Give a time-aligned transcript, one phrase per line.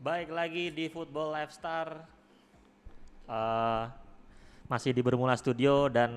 [0.00, 2.08] Baik lagi di Football Lifestar.
[3.28, 3.84] Uh,
[4.64, 6.08] masih di Bermula Studio dan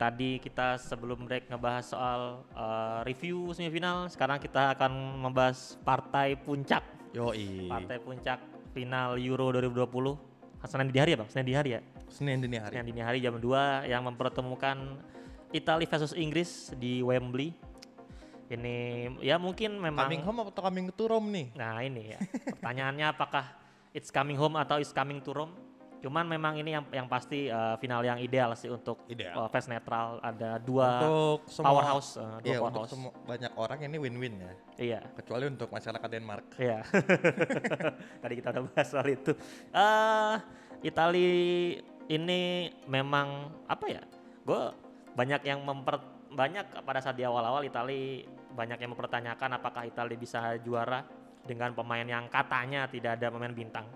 [0.00, 2.20] tadi kita sebelum break ngebahas soal
[2.56, 4.08] uh, review semifinal.
[4.08, 6.80] Sekarang kita akan membahas partai puncak.
[7.12, 7.68] Yoi.
[7.68, 8.40] Partai puncak
[8.72, 9.84] final Euro 2020.
[10.64, 11.28] Senin dini hari ya bang?
[11.28, 11.80] Senin dini hari ya?
[12.08, 12.72] Senin dini hari.
[12.72, 14.96] Senin dini hari jam 2 yang mempertemukan
[15.52, 17.52] Italia versus Inggris di Wembley.
[18.46, 18.76] Ini
[19.26, 21.46] ya mungkin memang Coming home atau coming to Rome nih?
[21.58, 22.18] Nah ini ya
[22.54, 23.44] pertanyaannya apakah
[23.90, 25.50] it's coming home atau it's coming to Rome?
[25.96, 29.34] Cuman memang ini yang yang pasti uh, final yang ideal sih untuk Ideal.
[29.34, 32.92] uh, fans netral ada dua Untuk semua powerhouse, uh, dua Iya, untuk powerhouse.
[32.94, 34.52] semua banyak orang ini win-win ya.
[34.78, 35.00] Iya.
[35.18, 36.46] Kecuali untuk masyarakat Denmark.
[36.62, 36.78] Iya.
[38.22, 39.32] Tadi kita udah bahas soal itu.
[39.74, 40.34] Eh
[40.84, 41.28] Itali
[42.06, 42.40] ini
[42.86, 44.02] memang apa ya?
[44.46, 44.70] Gue
[45.16, 45.98] banyak yang memper
[46.36, 51.00] banyak pada saat di awal-awal Itali banyak yang mempertanyakan apakah Itali bisa juara
[51.48, 53.88] dengan pemain yang katanya tidak ada pemain bintang.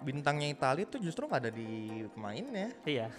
[0.00, 2.72] Bintangnya Italia tuh justru nggak ada di pemainnya.
[2.88, 3.12] Iya.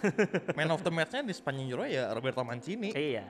[0.58, 2.90] Man of the match-nya di Spanyol ya Roberto Mancini.
[2.90, 3.26] iya.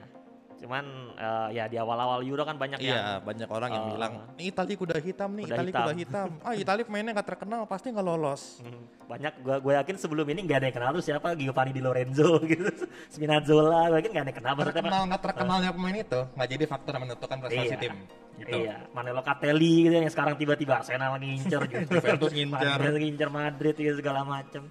[0.57, 4.13] Cuman eh, ya di awal-awal Euro kan banyak yang Iya, banyak orang yang eh, bilang,
[4.33, 7.61] "Nih Italia kuda hitam nih, kuda Italia hitam." kuda hitam." Ah, Italia pemainnya nggak terkenal,
[7.65, 8.41] pasti nggak lolos.
[8.59, 11.81] Hmm, banyak gue gue yakin sebelum ini nggak ada yang kenal tuh siapa Giovanni Di
[11.81, 12.67] Lorenzo gitu
[13.07, 16.91] Spinazzola gue yakin nggak ada yang kenal Terkenal nggak terkenalnya pemain itu nggak jadi faktor
[16.91, 17.77] yang menentukan prestasi Iya.
[17.77, 17.95] tim.
[18.37, 18.53] Gitu.
[18.53, 21.89] Iya, Manelo Catelli gitu yang sekarang tiba-tiba Arsenal ngincer gitu.
[21.89, 22.65] Juventus ngincer.
[22.69, 24.61] Madrid ngincer Madrid gitu segala macem.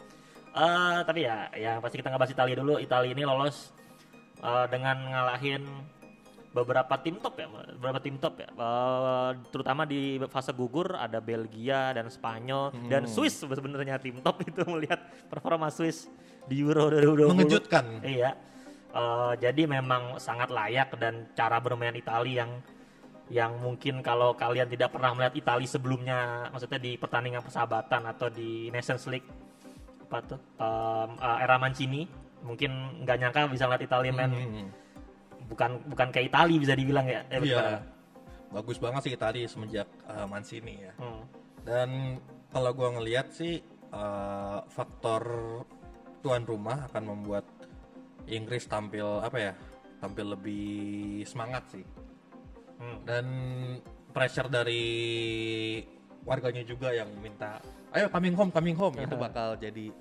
[0.51, 2.75] Eh tapi ya, yang pasti kita ngebahas Italia dulu.
[2.79, 3.71] Italia ini lolos
[4.43, 5.63] eh, dengan ngalahin
[6.51, 8.49] beberapa tim top ya, beberapa tim top ya.
[8.49, 13.13] Eh, terutama di fase gugur ada Belgia dan Spanyol dan Hmm.
[13.13, 16.09] Swiss sebenarnya tim top itu melihat performa Swiss
[16.49, 17.37] di Euro 2020.
[17.37, 17.85] Mengejutkan.
[18.01, 18.33] Iya.
[18.97, 22.53] Eh, jadi memang sangat layak dan cara bermain Italia yang
[23.27, 28.71] yang mungkin kalau kalian tidak pernah melihat Italia sebelumnya, maksudnya di pertandingan persahabatan atau di
[28.71, 29.27] Nations League
[30.07, 31.07] apa tuh eh,
[31.43, 32.07] era Mancini,
[32.45, 32.71] mungkin
[33.05, 34.69] nggak nyangka bisa melihat Italia main Hmm.
[35.47, 37.21] bukan bukan kayak Italia bisa dibilang ya.
[37.31, 37.81] Eh, Iya.
[38.51, 40.93] Bagus banget sih Italia semenjak uh, Mancini ya.
[40.99, 41.23] Hmm.
[41.67, 41.91] Dan
[42.51, 45.23] kalau gua ngelihat sih uh, faktor
[46.23, 47.47] tuan rumah akan membuat
[48.27, 49.53] Inggris tampil apa ya?
[50.03, 51.85] Tampil lebih semangat sih.
[52.79, 52.99] Hmm.
[53.07, 53.27] Dan
[54.11, 54.85] pressure dari
[56.27, 57.63] warganya juga yang minta,
[57.95, 59.95] ayo coming home, coming home, itu bakal jadi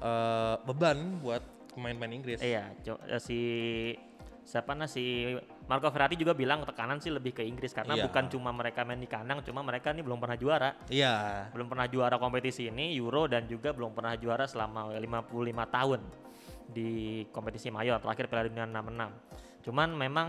[0.00, 1.42] uh, beban buat
[1.76, 2.40] pemain-pemain Inggris.
[2.40, 3.40] Iya, eh, si
[4.46, 5.34] siapa nah si
[5.66, 8.06] Marco Verratti juga bilang tekanan sih lebih ke Inggris karena Iya.
[8.06, 10.70] bukan cuma mereka main di kandang, cuma mereka ini belum pernah juara.
[10.86, 11.50] Iya.
[11.50, 16.00] belum pernah juara kompetisi ini Euro dan juga belum pernah juara selama 55 tahun
[16.70, 19.66] di kompetisi mayor terakhir Piala Dunia 66.
[19.66, 20.28] Cuman memang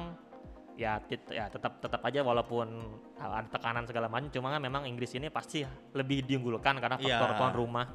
[0.77, 1.01] ya
[1.33, 2.69] ya tetap tetap aja walaupun
[3.17, 5.65] ada tekanan segala macam cuma kan memang Inggris ini pasti
[5.97, 7.37] lebih diunggulkan karena faktor Iya.
[7.41, 7.85] tuan rumah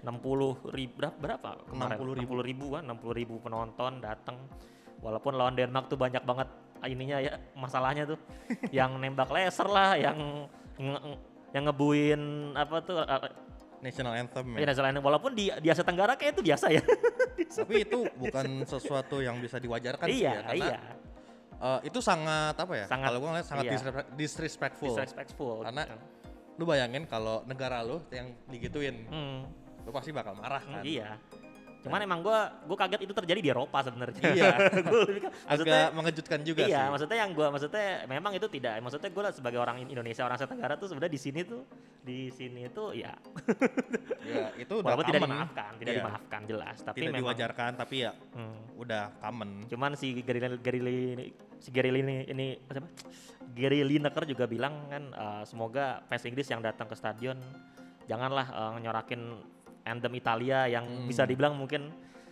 [0.00, 2.32] 60 ribu berapa, berapa kemarin 60 ribu.
[2.38, 4.36] 60 ribu kan 60 ribu penonton datang
[4.98, 6.48] walaupun lawan Denmark tuh banyak banget
[6.86, 8.18] ininya ya masalahnya tuh
[8.78, 10.46] yang nembak laser lah yang
[10.78, 11.18] nge-
[11.50, 12.22] yang ngebuin
[12.54, 13.26] apa tuh uh,
[13.78, 14.58] National anthem ya.
[14.58, 14.66] ya.
[14.66, 15.04] national anthem.
[15.06, 16.82] walaupun di di Asia Tenggara kayak itu biasa ya
[17.62, 20.78] Tapi itu bukan sesuatu yang bisa diwajarkan sih iya ya, karena iya
[21.58, 22.86] eh, itu sangat apa ya?
[22.86, 23.72] Sangat- kalau gue ngeliat sangat iya.
[23.74, 24.86] disre- disrespectful.
[24.90, 25.82] disrespectful Karena.
[26.58, 29.46] Lu bayangin kalau negara lu yang digituin, Hmm,
[29.88, 30.84] lu pasti bakal marah kan.
[30.84, 31.16] iya
[31.78, 34.50] cuman emang gua gua kaget itu terjadi di Eropa sebenarnya Iya.
[35.06, 36.90] Lebih maksudnya Agak mengejutkan juga iya, sih.
[36.90, 38.82] maksudnya yang gua maksudnya memang itu tidak.
[38.82, 41.62] Maksudnya gua sebagai orang Indonesia, orang Asia Tenggara tuh sebenarnya di sini tuh
[42.02, 43.14] di sini tuh ya
[44.20, 46.00] Ya, itu udah walaupun tidak dimaafkan, tidak Iya.
[46.02, 48.58] dimaafkan jelas, tapi Tidak memang diwajarkan tapi ya Hmm.
[48.74, 49.50] udah common.
[49.64, 50.94] Cuman si Gary Gary ini
[51.56, 52.90] si Gary ini ini siapa?
[53.48, 57.38] Gary Lineker juga bilang kan eh, semoga fans Inggris yang datang ke stadion
[58.04, 59.20] janganlah eh, nyorakin
[59.88, 61.08] anthem Italia yang Hmm.
[61.08, 61.88] bisa dibilang mungkin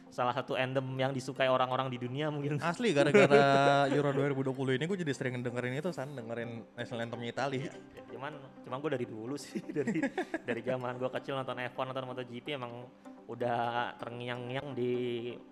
[0.06, 2.56] salah satu anthem yang disukai orang-orang di dunia mungkin.
[2.62, 7.68] Asli gara-gara Euro 2020 ini gue jadi sering dengerin itu san, dengerin National Anthemnya Italia.
[7.68, 8.32] Ya, cuman
[8.64, 9.98] cuman gue dari dulu sih dari
[10.46, 12.86] dari zaman gue kecil nonton F1 nonton MotoGP emang
[13.26, 14.92] udah terngiang-ngiang di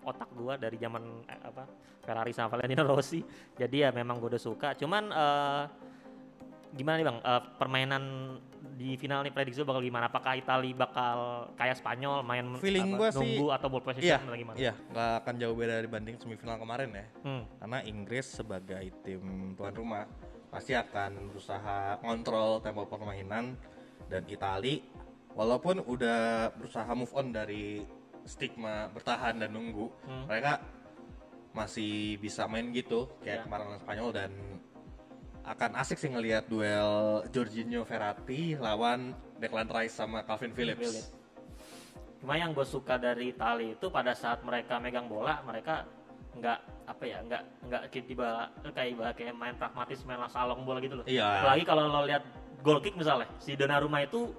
[0.01, 1.67] otak gue dari zaman eh, apa
[2.01, 3.19] Ferrari sama Valentino Rossi
[3.51, 5.63] jadi ya memang gue udah suka cuman eh,
[6.71, 8.03] gimana nih bang Eh, permainan
[8.73, 11.17] di final nih prediksi bakal gimana apakah Italia bakal
[11.53, 14.73] kayak Spanyol main Feeling apa, gua sih- nunggu atau ball possession Iya, atau gimana iya,
[14.87, 17.05] nggak akan jauh beda dibanding semifinal kemarin ya.
[17.21, 19.23] Hmm, Karena Inggris sebagai tim
[19.53, 20.03] tuan rumah
[20.47, 23.53] pasti akan berusaha kontrol tempo permainan
[24.05, 24.81] dan Itali
[25.31, 27.83] walaupun udah berusaha move on dari
[28.23, 29.91] stigma bertahan dan nunggu,
[30.25, 30.63] mereka
[31.51, 33.43] masih bisa main gitu kayak Iya.
[33.43, 34.31] kemarin Spanyol dan
[35.45, 40.81] akan asik sih ngelihat duel Jorginho Verratti lawan Declan Rice sama Calvin Phillips.
[40.81, 41.07] Phillips.
[42.17, 45.85] Cuma yang gue suka dari Itali itu pada saat mereka megang bola, mereka
[46.35, 50.99] nggak apa ya nggak nggak tiba kayak ibarat kayak main pragmatis main salong bola gitu
[50.99, 51.05] loh.
[51.05, 51.45] Iya.
[51.45, 52.23] Apalagi kalau lo lihat
[52.65, 54.33] goal kick misalnya, si Donnarumma itu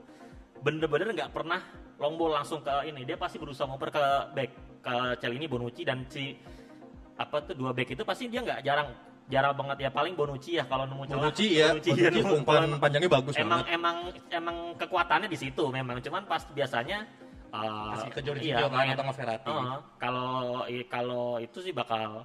[0.66, 1.62] bener-bener nggak pernah
[2.02, 4.04] long ball langsung ke ini, dia pasti berusaha ngoper ke
[4.34, 4.50] back
[4.82, 6.34] ke Celini Bonucci dan si
[7.16, 8.90] apa tuh dua back itu pasti dia nggak jarang
[9.26, 9.76] jarang banget.
[9.82, 11.18] Ya paling Bonucci ya kalau nemu celah.
[11.26, 13.74] Bonucci ya, Bonucci, Bonucci nemu- umpan kalau- panjangnya bagus emang banget.
[13.74, 13.96] emang
[14.30, 15.96] emang kekuatannya di situ memang.
[15.98, 16.98] Cuman pas biasanya
[17.50, 19.50] uh, Kasih ke Jorginho iya, kan main- atau nge Verratti.
[19.50, 20.30] uh, kalau
[20.86, 22.22] kalau itu sih bakal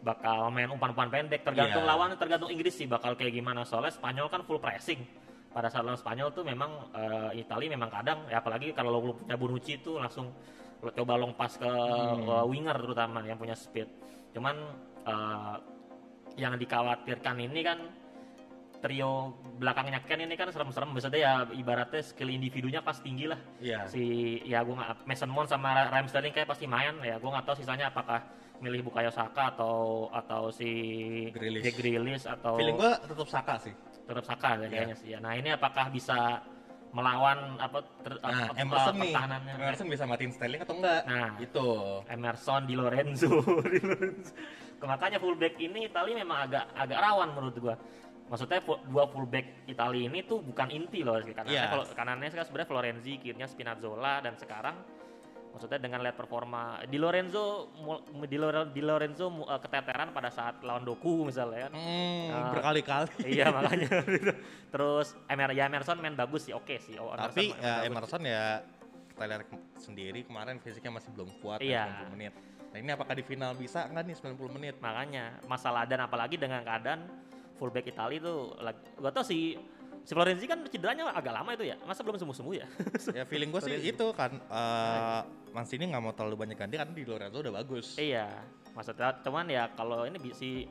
[0.00, 1.42] bakal main umpan-umpan pendek.
[1.42, 1.90] Tergantung Iya.
[1.90, 3.64] lawan tergantung Inggris sih bakal kayak gimana.
[3.64, 5.00] Soalnya Spanyol kan full pressing.
[5.48, 8.26] Pada saat lawan Spanyol tuh memang uh, Itali memang kadang.
[8.28, 10.30] Ya apalagi kalau lo punya Bonucci itu langsung
[10.78, 12.28] lo coba long pass ke Hmm.
[12.28, 13.88] uh, winger terutama yang punya speed.
[14.36, 14.52] Cuman
[15.08, 15.56] uh,
[16.34, 17.78] yang dikhawatirkan ini kan
[18.78, 23.88] trio belakangnya Ken ini kan serem-serem maksudnya ya ibaratnya skill individunya pas tinggi lah Iya.
[23.88, 24.04] si
[24.44, 27.56] ya gue nggak Mason Mount sama Raheem Sterling kayak pasti main ya gue nggak tahu
[27.56, 28.20] sisanya apakah
[28.56, 30.68] milih Bukayo Saka atau atau si
[31.30, 31.64] Grealish.
[31.64, 33.72] Jack Grealish atau Feeling gua tetap Saka sih.
[34.04, 34.68] tetap Saka Iya.
[34.68, 35.18] kayaknya sih ya.
[35.18, 36.44] nah ini apakah bisa
[36.90, 41.00] melawan apa ter, Nah, apa- Emerson nih, pertahanannya Emerson bisa matiin Sterling atau enggak?
[41.04, 41.30] Nah.
[41.40, 41.68] itu.
[42.06, 43.32] Emerson di Lorenzo
[43.66, 44.32] di Lorenzo
[44.84, 47.74] makanya fullback ini Itali memang agak agak rawan menurut gua
[48.24, 51.64] maksudnya dua fullback Itali ini tuh bukan inti loh karena Iya.
[51.68, 54.76] kalau kanannya kan sebenarnya Florenzi kirinya Spinazzola dan sekarang
[55.50, 57.70] maksudnya dengan lihat performa di Lorenzo
[58.26, 62.50] di, Lore- di Lorenzo eh, keteteran pada saat lawan Doku misalnya kan Hmm, Ah.
[62.50, 63.06] berkali-kali.
[63.38, 64.02] iya makanya
[64.68, 67.86] terus Emer ya Emerson main bagus sih oke sih oh, Tapi main ya.
[67.86, 68.44] Emerson ya
[69.14, 69.46] kita lihat
[69.78, 72.02] sendiri kemarin fisiknya masih belum kuat Iya.
[72.02, 72.34] 90 menit.
[72.74, 74.74] Nah ini apakah di final bisa nggak nih 90 menit?
[74.82, 77.06] makanya masalah dan apalagi dengan keadaan
[77.54, 78.50] fullback Itali itu
[78.98, 79.54] gua tau si
[80.02, 82.66] si Florenzi kan cederanya agak lama itu ya masa belum sembuh sembuh ya
[83.14, 85.22] ya feeling gue sih itu kan uh,
[85.54, 87.94] Mancini nggak mau terlalu banyak ganti karena di Lorenzo udah bagus.
[87.96, 88.26] iya
[88.74, 90.66] maksudnya cuman ya kalau ini si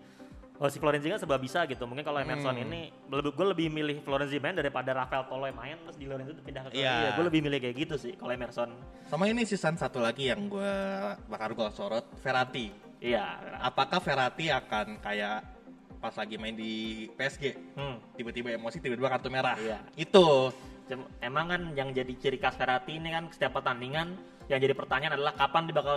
[0.63, 2.63] oh, si Florenzi kan sebab bisa gitu mungkin kalau Emerson Hmm.
[2.63, 6.63] ini lebih gue lebih milih Florenzi main daripada Rafael Toloi main terus di Lorenzo pindah
[6.63, 7.13] ke Iya.
[7.13, 8.71] gue lebih milih kayak gitu sih kalau Emerson
[9.03, 10.73] Sama ini season satu lagi yang gue
[11.27, 12.71] bakal gue sorot Verratti.
[12.97, 15.43] iya Apakah Verratti akan kayak
[15.99, 16.71] pas lagi main di
[17.11, 17.95] PSG hmm.
[18.15, 19.59] tiba-tiba emosi tiba-tiba kartu merah?
[19.59, 19.83] Iya.
[19.93, 20.55] Itu
[21.19, 24.15] emang kan yang jadi ciri khas Verratti ini kan setiap pertandingan
[24.47, 25.95] yang jadi pertanyaan adalah kapan dia bakal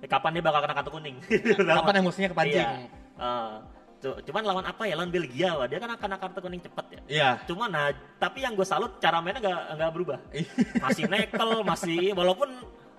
[0.00, 1.16] eh, kapan dia bakal kena kartu kuning.
[1.60, 2.60] kapan emosinya kepancing?
[2.60, 3.00] Iya.
[3.22, 3.54] Eh,
[4.02, 7.00] cu- cuman lawan apa ya lawan Belgia wah dia kan kena kartu kuning cepet ya.
[7.06, 7.30] Iya.
[7.46, 7.86] Cuman nah
[8.18, 10.18] tapi yang gue salut cara mainnya nggak nggak berubah.
[10.80, 12.50] Masih nekel masih walaupun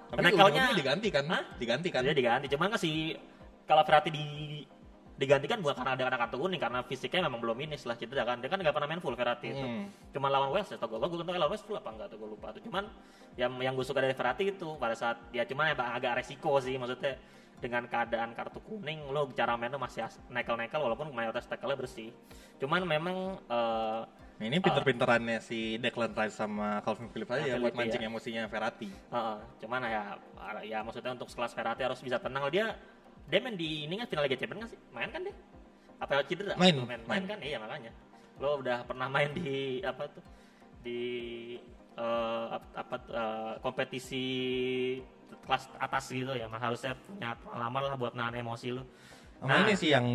[0.09, 1.25] Tapi nekelnya diganti kan?
[1.27, 1.43] Hah?
[1.57, 2.01] Diganti kan?
[2.01, 2.45] dia diganti.
[2.47, 3.17] Cuman kan si
[3.63, 4.25] kalau Verratti di
[5.13, 8.49] digantikan bukan karena ada kartu kuning karena fisiknya memang belum ini setelah cedera kan dia
[8.49, 9.85] kan nggak pernah main full Verratti itu Hmm.
[10.09, 12.29] cuma lawan West ya tau gue gue tahu lawan West full apa enggak tuh gue
[12.29, 12.89] lupa tuh cuman
[13.37, 16.73] yang yang gue suka dari Verratti itu pada saat ya cuman emang agak resiko sih
[16.75, 17.13] maksudnya
[17.63, 22.11] dengan keadaan kartu kuning lo cara mainnya masih as- nekel-nekel walaupun mayoritas tackle-nya bersih.
[22.59, 23.39] Cuman memang
[24.33, 28.09] Nah, ini pinter-pinterannya si Declan Rice sama Calvin Phillips aja ya buat mancing iya.
[28.11, 28.89] emosinya Verratti.
[28.91, 30.03] Heeh, cuman ya
[30.67, 32.49] ya maksudnya untuk sekelas Verratti harus bisa tenang.
[32.51, 32.75] Dia
[33.29, 34.79] dia main di ini kan final Liga Champions nggak sih?
[34.91, 35.35] Main kan dia?
[36.01, 36.59] Apa cedera?
[36.59, 37.23] Main, main, main, main.
[37.23, 37.39] kan?
[37.39, 37.91] Iya makanya.
[38.41, 40.23] Lo udah pernah main di apa tuh?
[40.83, 40.99] Di
[41.95, 44.25] ap- apa eh, kompetisi
[45.39, 48.83] kelas atas gitu ya mah harusnya punya pengalaman lah buat nahan emosi lo
[49.37, 50.07] Sama ini sih yang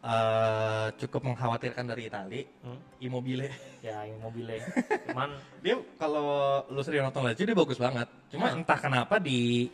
[0.00, 3.50] eh, cukup mengkhawatirkan dari Itali, Hmm, Immobile.
[3.80, 4.62] ya Immobile
[5.06, 6.26] cuman Dia kalau
[6.64, 8.06] lu sering nonton Lazio dia bagus banget.
[8.28, 8.56] Cuma Nah.
[8.56, 9.66] entah kenapa di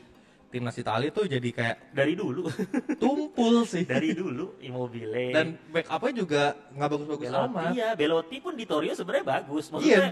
[0.48, 2.46] timnas Itali tuh jadi kayak dari dulu
[2.96, 3.84] tumpul sih.
[3.84, 7.70] dari dulu Immobile Dan backupnya juga nggak bagus-bagus amat.
[7.74, 10.10] ya Belotti pun di Torino sebenarnya bagus Iya, maksudnya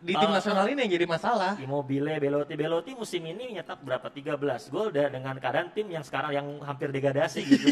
[0.00, 1.52] di tim eh, nasional ini yang jadi masalah.
[1.60, 4.08] Immobile, Belotti, Belotti musim ini nyetak berapa?
[4.08, 7.66] 13 gol dan dengan keadaan tim yang sekarang yang hampir degradasi gitu.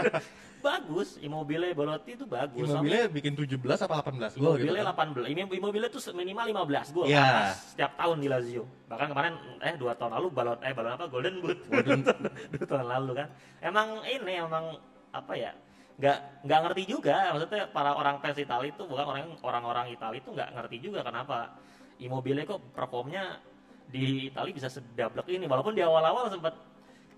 [0.66, 2.66] bagus, Immobile, Belotti itu bagus.
[2.66, 4.72] Immobile bikin 17 apa 18 gol gitu.
[4.72, 5.12] Immobile kan.
[5.12, 5.28] 18.
[5.28, 7.20] Immobile Immobile tuh minimal 15 gol Iya.
[7.22, 8.64] atas setiap tahun di Lazio.
[8.88, 11.58] Bahkan kemarin eh dua tahun lalu balon eh balon apa Golden Boot.
[11.68, 12.02] Golden-
[12.56, 13.28] dua tahun lalu kan.
[13.60, 14.64] Emang ini emang
[15.12, 15.52] apa ya?
[15.98, 20.30] Nggak nggak ngerti juga maksudnya para orang fans Italia itu bukan orang orang-orang Italia itu
[20.30, 21.58] nggak ngerti juga kenapa
[21.98, 23.42] Immobile kok performnya
[23.90, 26.54] di Italia bisa sedablek ini walaupun di awal-awal sempat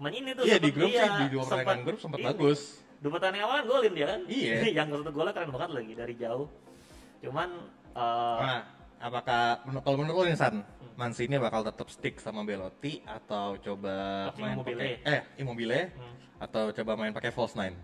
[0.08, 2.60] ini tuh Iya di grup dia sih di dua pertandingan grup sempat bagus.
[3.04, 4.20] Dua pertandingan awal golin dia kan?
[4.24, 4.54] Iya.
[4.80, 6.48] yang satu golnya keren banget lagi dari jauh.
[7.20, 7.48] Cuman
[7.92, 8.60] eh, Nah,
[8.96, 10.64] apakah kalau menurut lo nih San,
[10.96, 16.16] Mancini bakal tetap stick sama Belotti atau coba Tapi main pakai eh Immobile Hmm.
[16.40, 17.76] atau coba main pakai false nine?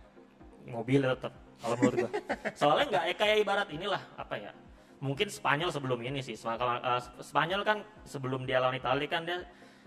[0.69, 2.11] Mobil tetap kalau menurut gua.
[2.61, 4.53] Soalnya nggak eh, kayak ibarat inilah apa ya?
[4.97, 6.35] Mungkin Spanyol sebelum ini sih.
[6.35, 9.45] Eh, Spanyol kan sebelum dia lawan Italia kan dia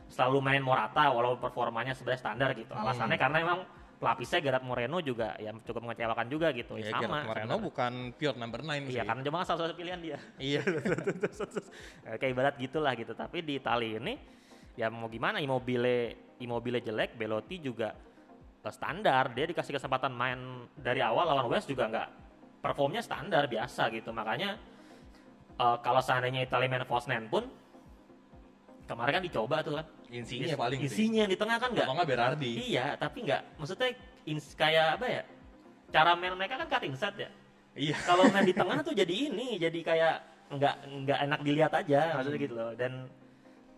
[0.09, 2.73] selalu main Morata walaupun performanya sebenarnya standar gitu.
[2.73, 2.81] Hmm.
[2.85, 3.59] Alasannya karena emang
[3.99, 6.79] pelapisnya Gerard Moreno juga ya cukup mengecewakan juga gitu.
[6.79, 7.03] Ya, Ya, sama.
[7.03, 7.67] Gerard Moreno sebenarnya.
[7.67, 9.05] bukan pure number 9 Iya, sih.
[9.05, 10.17] karena cuma salah satu pilihan dia.
[10.41, 10.61] Iya.
[12.09, 14.17] Eh, kayak ibarat gitulah gitu tapi di Italia ini
[14.73, 17.91] ya mau gimana Immobile Immobile jelek Belotti juga
[18.67, 19.31] standar.
[19.31, 22.07] Dia dikasih kesempatan main dari awal lawan West juga nggak
[22.59, 24.11] performnya standar biasa gitu.
[24.11, 24.59] Makanya
[25.55, 27.47] eh, kalau seandainya Italia main nine pun
[28.83, 29.85] kemarin kan dicoba tuh kan.
[30.09, 30.89] Insinya Is- paling sih.
[31.07, 32.51] isinya di tengah kan nggak nggak Berardi.
[32.75, 33.41] iya tapi nggak.
[33.61, 33.89] Maksudnya
[34.27, 35.21] ins, kayak apa ya?
[35.89, 37.29] Cara main mereka kan cutting set ya?
[37.79, 37.95] Iya.
[38.03, 40.15] kalau main di tengah tuh jadi ini jadi kayak
[40.49, 40.75] nggak
[41.05, 42.71] nggak enak dilihat aja maksudnya gitu loh.
[42.73, 43.07] Dan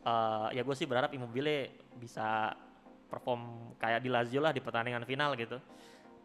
[0.01, 1.69] eh, ya gue sih berharap Immobile
[1.99, 2.55] bisa
[3.11, 5.59] perform kayak di Lazio lah di pertandingan final gitu.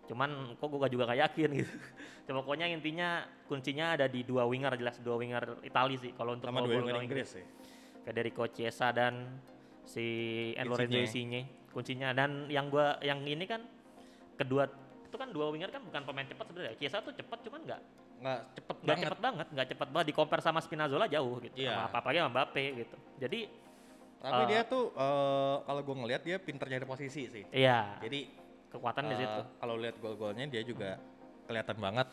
[0.07, 1.75] Cuman kok gue juga gak yakin gitu.
[2.31, 6.47] Cuma pokoknya intinya kuncinya ada di dua winger jelas dua winger Itali sih kalau untuk
[6.47, 7.45] Sama dua winger Inggris sih.
[8.07, 9.43] Federico Chiesa dan
[9.83, 10.07] si
[10.63, 11.67] Lorenzo Insigne.
[11.75, 12.15] Kuncinya.
[12.15, 13.67] Dan yang gua yang ini kan
[14.39, 14.71] kedua
[15.03, 16.75] itu kan dua winger kan bukan pemain cepat sebenarnya.
[16.79, 17.83] Chiesa tuh cepat cuman nggak
[18.17, 20.07] Nggak cepet nggak cepet banget nggak cepet banget.
[20.07, 21.75] Di compare sama Spinazzola jauh gitu Iya.
[21.75, 22.97] sama apa apalagi sama Mbappe gitu.
[23.19, 23.41] Jadi
[24.17, 27.45] Tapi Eh, dia tuh eh, kalau gue ngelihat dia pinter nyari posisi sih.
[27.49, 28.27] iya Jadi
[28.69, 30.97] kekuatan di eh, situ kalau lihat gol-golnya dia juga
[31.45, 32.07] kelihatan banget.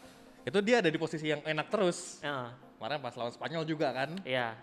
[0.43, 2.19] Itu dia ada di posisi yang enak terus.
[2.21, 4.19] Nah, Kemarin pas lawan Spanyol juga kan.
[4.23, 4.53] iya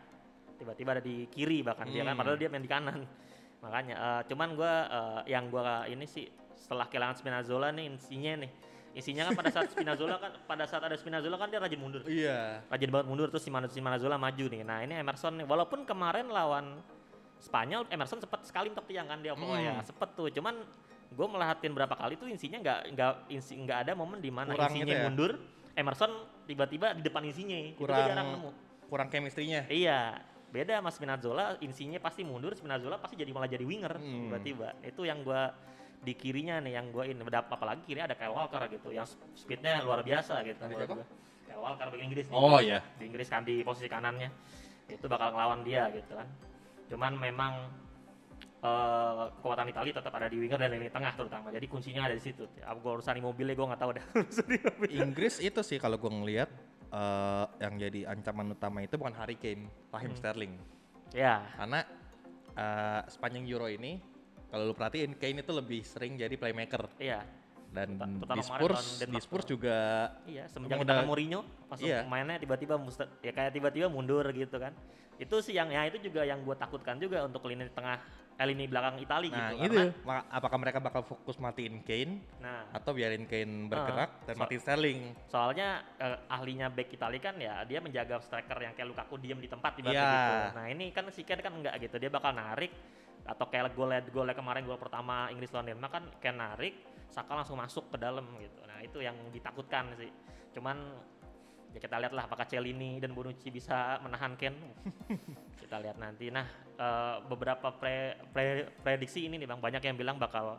[0.56, 2.20] tiba-tiba ada di kiri bahkan dia kan Hmm.
[2.20, 3.09] padahal dia main di kanan
[3.61, 8.50] makanya eh, cuman gua eh, yang gua ini sih setelah kehilangan Spinazzola nih insinya nih
[8.92, 12.61] isinya kan pada saat Spinazzola kan pada saat ada Spinazzola kan dia rajin mundur Iya.
[12.68, 13.49] rajin banget mundur terus si
[13.80, 14.61] Manazola maju nih.
[14.61, 16.76] Nah ini Emerson nih, walaupun kemarin lawan
[17.40, 19.87] Spanyol Emerson sempat sekali mentok tiang kan dia pokoknya Hmm.
[19.87, 20.28] sempet tuh.
[20.28, 20.61] Cuman
[21.11, 24.85] gue melahatin berapa kali tuh insinya nggak nggak insi nggak ada momen di mana insinya
[24.87, 25.02] gitu ya?
[25.02, 25.32] mundur,
[25.73, 26.12] Emerson
[26.44, 27.56] tiba-tiba di depan insinya.
[27.56, 28.50] Itu Kurang gue jarang nemu.
[28.87, 29.64] kurang chemistry-nya.
[29.66, 30.18] Iya,
[30.50, 34.26] beda sama Spinazzola, insinya pasti mundur, Spinazzola pasti jadi malah jadi winger Hmm.
[34.28, 34.75] tiba-tiba.
[34.82, 35.54] Itu yang gua
[36.00, 40.02] di kirinya nih yang gua ini apalagi kiri ada Kyle Walker gitu yang speednya luar
[40.02, 40.59] biasa gitu.
[40.61, 41.06] Kyle
[41.56, 42.35] Walker bagi Inggris nih.
[42.35, 42.82] Oh iya.
[42.99, 44.28] Di Inggris kan di posisi kanannya
[44.87, 46.26] itu bakal ngelawan dia gitu kan.
[46.90, 47.52] Cuman memang
[48.61, 51.49] eh, kekuatan Italia tetap ada di winger dan lini tengah terutama.
[51.49, 52.44] Jadi kuncinya ada di situ.
[52.59, 54.04] Ya, gua urusan Immobile gue nggak tahu dah.
[54.92, 56.50] Inggris itu sih kalau gue ngelihat
[56.90, 60.18] eh, yang jadi ancaman utama itu bukan Harry Kane, Raheem Hmm.
[60.18, 60.52] Sterling.
[61.11, 61.80] ya, Karena
[62.52, 64.02] eh, sepanjang Euro ini
[64.50, 67.23] kalau lu perhatiin Kane itu lebih sering jadi playmaker iya.
[67.71, 69.77] Dan Terutama di Spurs di Spurs juga
[70.27, 72.03] Iya, semenjak kita Mourinho, pas Iya.
[72.07, 72.75] mainnya tiba-tiba
[73.23, 74.75] ya kayak tiba-tiba mundur gitu kan.
[75.21, 78.00] Itu sih yang ya itu juga yang gue takutkan juga untuk lini tengah
[78.41, 79.69] eh, lini belakang Itali nah gitu.
[79.69, 84.41] itu Karena- apakah mereka bakal fokus matiin Kane nah, atau biarin Kane bergerak dan so-
[84.41, 89.21] matiin Sterling soalnya eh, ahlinya back Itali kan ya dia menjaga striker yang kayak Lukaku
[89.21, 90.09] diem di tempat tiba Iya.
[90.09, 90.37] gitu.
[90.57, 92.00] Nah, ini kan si Ken kan enggak gitu.
[92.00, 92.73] Dia bakal narik
[93.21, 96.73] atau kayak gol golnya kemarin gol pertama Inggris lawan Denmark kan Ken narik,
[97.11, 98.59] Saka langsung masuk ke dalam gitu.
[98.64, 100.11] Nah, itu yang ditakutkan sih.
[100.55, 100.79] Cuman
[101.71, 104.55] ya kita lihat lah apakah Celini dan Bonucci bisa menahan Ken.
[105.62, 106.31] kita lihat nanti.
[106.31, 110.59] Nah, eh, beberapa pre, pre- prediksi ini nih Bang, banyak yang bilang bakal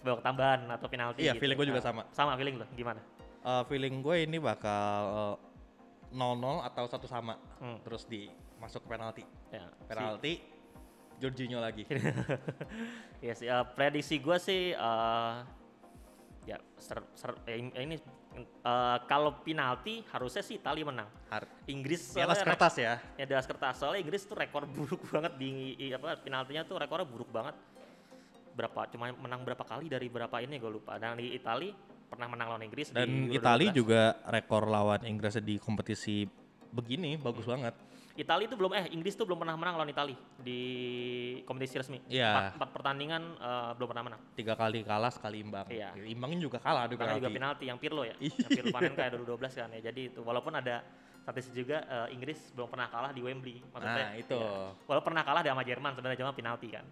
[0.00, 1.44] babak tambahan atau penalti Iya, gitu.
[1.44, 2.02] feeling gua juga Nah, sama.
[2.12, 3.00] Sama feeling lo, gimana?
[3.40, 5.36] Eh, feeling gue ini bakal eh,
[6.12, 7.80] 0-0 atau satu sama Hmm.
[7.80, 10.32] terus di masuk ke penalti Ya, si- penalti
[11.16, 11.84] Jorginho lagi
[13.24, 15.32] ya sih, eh, prediksi gue sih eh,
[16.44, 17.96] ya ser- ser- ya ini
[18.36, 21.08] eh, kalau penalti harusnya sih Itali menang.
[21.28, 25.00] Har- Inggris di atas kertas ya ya di atas kertas soalnya Inggris tuh rekor buruk
[25.12, 27.56] banget di i- apa penaltinya tuh rekornya buruk banget.
[28.54, 30.94] Berapa cuma menang berapa kali dari berapa ini gue lupa.
[30.94, 31.74] Dan di Itali
[32.04, 33.74] pernah menang lawan Inggris dan di Italia 12.
[33.74, 36.22] juga rekor lawan Inggris di kompetisi
[36.70, 37.74] begini bagus banget
[38.14, 40.60] Italia itu belum eh Inggris tuh belum pernah menang lawan Italia di
[41.42, 41.98] kompetisi resmi.
[42.06, 42.30] Iya.
[42.30, 44.20] Empat, empat pertandingan eh, belum pernah menang.
[44.38, 45.98] tiga kali kalah sekali imbang Iya.
[45.98, 48.14] imbangin juga kalah di Karena juga penalti penalti yang Pirlo ya.
[48.22, 48.38] Iya.
[48.38, 49.80] yang Pirlo panen kayak 2012 kan ya.
[49.90, 50.76] Jadi itu walaupun ada
[51.26, 53.58] statistik juga eh, Inggris belum pernah kalah di Wembley.
[53.74, 56.86] Maksudnya nah itu ya, walaupun pernah kalah sama Jerman sebenarnya cuma penalti kan.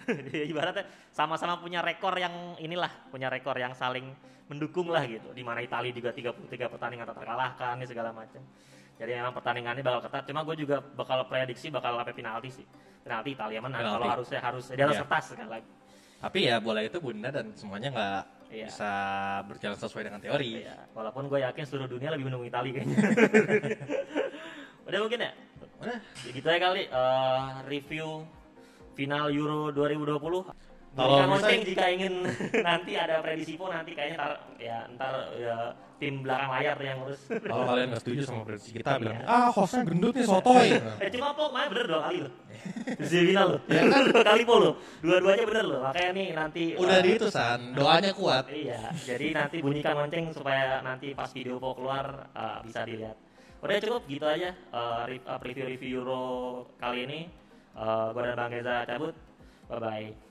[0.52, 4.12] Ibaratnya sama-sama punya rekor yang inilah, punya rekor yang saling
[4.52, 5.32] mendukung lah gitu.
[5.32, 8.44] Di mana Italia juga 33 pertandingan tak terkalahkan segala macam.
[9.00, 10.28] Jadi memang pertandingan ini bakal ketat.
[10.28, 12.66] Cuma gue juga bakal prediksi bakal sampai penalti sih.
[13.00, 13.80] Penalti Italia menang.
[13.80, 15.02] Kalau harusnya harus di atas Iya.
[15.08, 15.68] kertas sekali lagi.
[16.20, 18.68] tapi ya bola itu bunda dan semuanya nggak Iya.
[18.68, 18.92] bisa
[19.48, 20.76] berjalan sesuai dengan teori Iya.
[20.92, 22.96] Walaupun gue yakin seluruh dunia lebih mendukung Italia kayaknya.
[24.88, 25.32] Udah mungkin ya?
[25.80, 28.28] udah Ya gitu aja kali eh, review
[28.92, 30.44] final Euro 2020.
[30.90, 32.14] Kalau lonceng jika ingin
[32.68, 35.56] nanti ada prediksi po nanti kayaknya ntar ya ntar ya,
[35.96, 37.20] tim belakang layar tuh yang ngurus.
[37.30, 39.30] Kalau kalian nggak setuju sama prediksi kita bilang, Iya.
[39.30, 40.68] ah hostnya gendut nih sotoy.
[41.06, 42.32] Eh cuma po kemarin bener dua kali loh.
[43.00, 43.60] Final loh.
[43.70, 44.74] Ya kan dua kali po loh.
[45.00, 45.80] Dua-duanya bener loh.
[45.84, 48.44] Makanya nih nanti Udah di itu san, doanya kuat.
[48.50, 53.14] Iya, jadi nanti bunyikan lonceng supaya nanti pas video po keluar eh, bisa dilihat.
[53.60, 56.24] Udah cukup gitu aja eh, re- eh, preview-review Euro
[56.76, 57.20] kali ini.
[57.72, 59.14] Eh, gua dan Bang Geza cabut.
[59.68, 60.29] Bye bye.